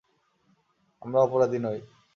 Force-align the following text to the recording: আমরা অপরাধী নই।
আমরা 1.01 1.19
অপরাধী 1.21 1.59
নই। 1.59 1.79